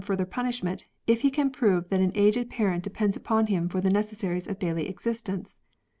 137 0.03 0.25
further 0.25 0.33
punisliment, 0.49 0.85
if 1.05 1.21
be 1.21 1.29
can 1.29 1.51
prove 1.51 1.87
tliat 1.87 2.03
an 2.03 2.11
aged 2.15 2.49
parent 2.49 2.81
depends 2.83 3.15
upon 3.15 3.45
him 3.45 3.69
for 3.69 3.81
the 3.81 3.91
necessaries 3.91 4.47
of 4.47 4.57
daily 4.57 4.87
existence. 4.89 5.57